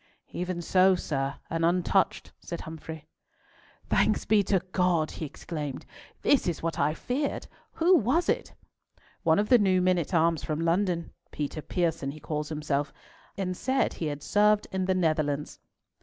"Even 0.31 0.63
so, 0.63 0.95
sir, 0.95 1.35
and 1.47 1.63
untouched," 1.63 2.31
said 2.39 2.61
Humfrey. 2.61 3.07
"Thanks 3.87 4.25
be 4.25 4.41
to 4.45 4.63
God!" 4.71 5.11
he 5.11 5.25
exclaimed. 5.27 5.85
"This 6.23 6.47
is 6.47 6.63
what 6.63 6.79
I 6.79 6.95
feared. 6.95 7.45
Who 7.73 7.95
was 7.97 8.27
it?" 8.27 8.55
"One 9.21 9.37
of 9.37 9.49
the 9.49 9.59
new 9.59 9.79
men 9.79 9.99
at 9.99 10.11
arms 10.11 10.43
from 10.43 10.59
London—Peter 10.61 11.61
Pierson 11.61 12.09
he 12.09 12.19
called 12.19 12.47
himself, 12.49 12.91
and 13.37 13.55
said 13.55 13.93
he 13.93 14.07
had 14.07 14.23
served 14.23 14.65
in 14.71 14.85
the 14.85 14.95
Netherlands." 14.95 15.59